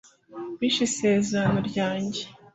[0.59, 2.21] bishe Isezerano ryanjye